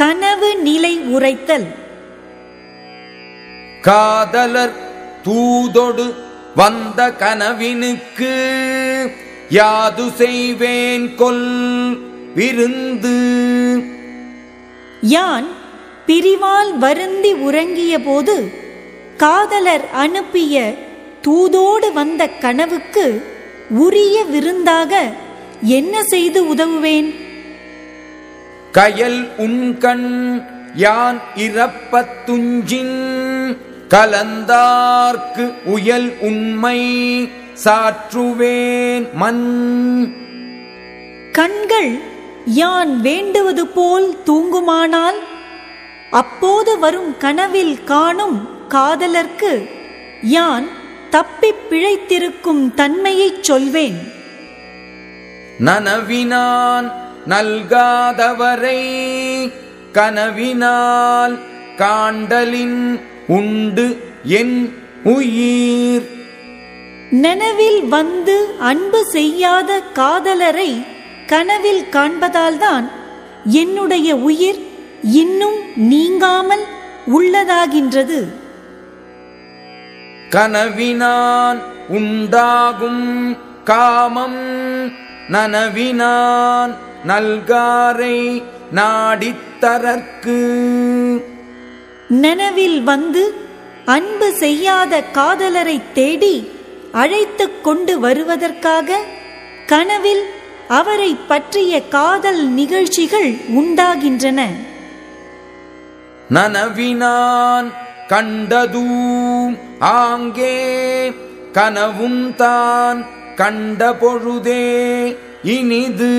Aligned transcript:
கனவு 0.00 0.56
நிலை 0.56 0.98
உரைத்தல். 0.98 1.66
காதலர் 3.82 4.74
தூதொடு 5.22 6.14
வந்த 6.54 7.00
கனவினுக்கு 7.22 8.32
யாது 9.48 10.06
செய்வேன் 10.10 11.14
கொல் 11.14 11.48
விருந்து. 12.34 13.16
யான் 15.00 15.48
பிரிவால் 16.06 16.72
வருந்தி 16.78 17.32
உறங்கிய 17.32 17.94
போது 17.98 18.36
காதலர் 19.16 19.86
அனுப்பிய 20.04 20.74
தூதோடு 21.26 21.92
வந்த 21.92 22.28
கனவுக்கு 22.28 23.06
உரிய 23.84 24.24
விருந்தாக 24.24 24.92
என்ன 25.78 26.02
செய்து 26.02 26.40
உதவுவேன்? 26.54 27.08
கயல் 28.78 29.28
உண்கண் 29.36 30.42
யான் 30.74 31.20
இறப்பத் 31.34 32.26
துஞ்சின் 32.26 33.56
கலந்தார்க்கு 33.88 35.54
உயல் 35.64 36.16
உண்மை 36.20 36.80
சாற்றுவேன் 37.64 39.12
மண். 39.12 40.14
கண்கள் 41.32 41.98
யான் 42.44 43.00
வேண்டுவது 43.00 43.66
போல் 43.66 44.16
தூங்குமானால் 44.26 45.18
அப்போது 46.10 46.78
வரும் 46.78 47.16
கனவில் 47.18 47.84
காணும் 47.84 48.48
காதலர்க்கு 48.68 49.70
யான் 50.22 50.68
தப்பிப் 51.10 51.70
பிழைத்திருக்கும் 51.70 52.74
தன்மையைச் 52.74 53.44
சொல்வேன். 53.44 53.98
நனவினான் 55.64 56.92
நல்காதவரை 57.28 58.80
கனவினால் 59.92 61.38
காண்டலின் 61.76 63.00
உண்டு 63.26 63.86
என் 64.24 64.72
உயிர். 65.04 66.06
நனவில் 67.10 67.88
வந்து 67.88 68.36
அன்பு 68.58 69.04
செய்யாத 69.04 69.80
காதலரை 69.94 70.86
கனவில் 71.26 71.84
காண்பதால்தான் 71.92 72.86
என்னுடைய 73.44 74.16
உயிர் 74.16 74.60
இன்னும் 75.02 75.58
நீங்காமல் 75.76 76.64
உள்ளதாகின்றது. 77.06 78.20
கனவினான் 80.30 81.60
உண்டாகும் 81.88 83.36
காமம் 83.64 84.40
நனவினான் 85.30 86.74
நல்காரை 87.06 88.42
நாடித்தரற்கு. 88.74 90.38
நனவில் 92.08 92.82
வந்து 92.82 93.34
அன்பு 93.84 94.32
செய்யாத 94.32 95.02
காதலரை 95.12 95.80
தேடி 95.94 96.50
அழைத்துக் 96.92 97.64
கொண்டு 97.64 98.00
வருவதற்காக 98.00 98.98
கனவில் 99.66 100.24
அவரை 100.68 101.16
பற்றிய 101.28 101.88
காதல் 101.88 102.46
நிகழ்ச்சிகள் 102.46 103.30
உண்டாகின்றன. 103.32 104.46
நனவினான் 106.30 107.72
கண்டதூம் 108.08 109.58
ஆங்கே 109.78 110.56
கனவும் 111.52 112.34
தான் 112.36 113.06
கண்ட 113.40 113.80
பொழுதே 113.94 114.62
இனிது. 115.42 116.14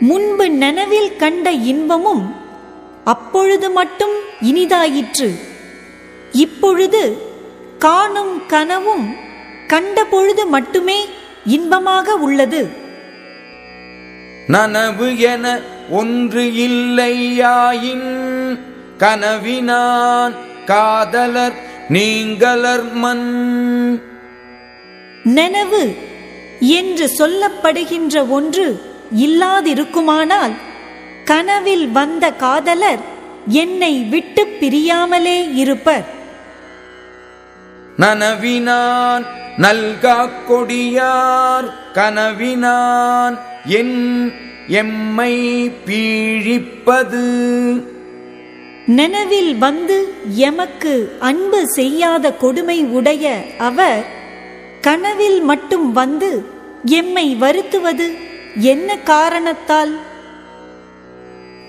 முன்பு 0.00 0.50
நனவில் 0.62 1.16
கண்ட 1.16 1.52
இன்பமும் 1.52 2.24
அப்பொழுது 3.04 3.70
மட்டும் 3.70 4.14
இனிதாயிற்று. 4.42 5.28
இப்பொழுது 6.32 7.02
காணும் 7.78 8.34
கனவும் 8.46 9.06
கண்ட 9.66 10.04
பொழுது 10.04 10.46
மட்டுமே 10.46 10.98
இன்பமாக 11.44 12.14
உள்ளது. 12.26 12.62
நனவு 14.48 15.08
என 15.32 15.60
ஒன்று 15.90 16.44
இல்லையாயின் 16.68 18.08
கனவினான் 18.98 20.34
காதலர் 20.64 21.58
நீங்களர் 21.88 22.92
மன் 22.92 23.28
நனவு 25.24 25.94
என்று 26.60 27.10
சொல்லப்படுகின்ற 27.18 28.28
ஒன்று 28.28 28.80
இல்லாதிருக்குமானால் 29.16 30.54
கனவில் 31.24 31.88
வந்த 31.90 32.32
காதலர் 32.32 32.98
என்னை 33.46 33.94
விட்டு 33.98 34.46
பிரியாமலே 34.60 35.54
இருப்பர். 35.54 36.04
நனவினான் 37.98 39.24
நல்கா 39.56 40.28
கொடியார் 40.48 41.68
கனவினான் 41.94 43.38
என் 43.64 44.32
எம்மை 44.68 45.70
பீழிப்பது. 45.86 47.24
நனவில் 48.86 49.58
வந்து 49.58 50.14
எமக்கு 50.34 51.16
அன்பு 51.20 51.68
செய்யாத 51.68 52.32
கொடுமை 52.32 52.84
உடைய 52.84 53.44
அவர் 53.58 54.22
கனவில் 54.84 55.40
மட்டும் 55.40 55.92
வந்து 55.92 56.44
எம்மை 56.84 57.34
வருத்துவது 57.34 58.14
என்ன 58.56 58.98
காரணத்தால்? 58.98 59.98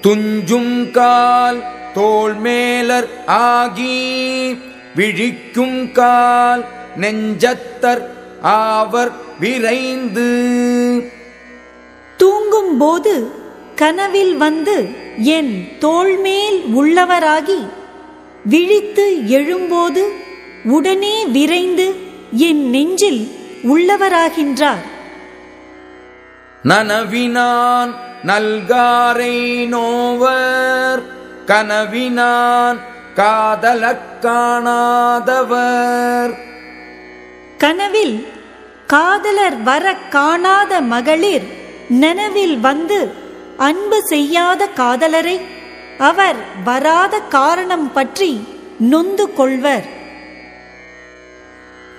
துஞ்சும் 0.01 0.91
கால் 0.91 1.63
தோள் 1.93 2.33
மேலர் 2.33 3.07
ஆகி 3.25 4.57
விழிக்கும் 4.95 5.91
கால் 5.91 6.65
நெஞ்சத்தர் 6.97 8.09
ஆவர் 8.41 9.11
விரைந்து. 9.39 10.29
தூங்கும் 12.17 12.77
போது 12.77 13.31
கனவில் 13.75 14.37
வந்து 14.37 14.87
என் 15.17 15.67
தோள்மேல் 15.79 16.61
உள்ளவராகி 16.75 17.67
விழித்து 18.45 19.17
எழும்போது 19.27 20.03
உடனே 20.63 21.25
விரைந்து 21.25 22.04
என் 22.31 22.69
நெஞ்சில் 22.69 23.31
உள்ளவராகின்றார். 23.63 24.83
நனவினான் 26.63 27.95
நல்காரை 28.23 29.67
நோவர் 29.67 31.01
கனவினான் 31.45 32.79
காதலக் 33.15 34.21
காணாதவர். 34.21 36.35
கனவில் 37.57 38.27
காதலர் 38.87 39.61
வர 39.61 39.95
காணாத 39.95 40.81
மகளிர் 40.81 41.43
நனவில் 41.89 42.59
வந்து 42.59 43.13
அன்பு 43.57 44.03
செய்யாத 44.03 44.69
காதலரை 44.75 45.41
அவர் 45.97 46.35
வராத 46.63 47.19
காரணம் 47.19 47.93
பற்றி 47.93 48.47
நொந்து 48.79 49.33
கொள்வர். 49.33 50.03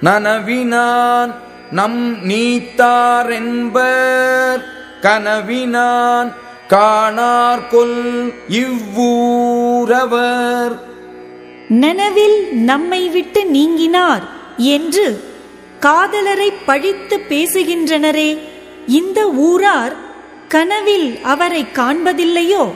நனவினான் 0.02 1.34
நம் 1.70 2.28
நீத்தாரென்பர் 2.28 4.60
கனவினான் 5.00 6.32
காணார்கொல் 6.68 8.32
இவ்வூரவர். 8.48 10.76
நனவில் 11.68 12.52
நம்மை 12.52 13.08
விட்டு 13.08 13.46
நீங்கினார் 13.46 14.22
என்று 14.56 15.24
காதலரை 15.80 16.52
பழித்து 16.66 17.20
பேசுகின்றனரே 17.28 18.38
இந்த 18.86 19.30
ஊரார் 19.30 19.96
கனவில் 20.48 21.18
அவரை 21.22 21.66
காண்பதில்லையோ? 21.74 22.72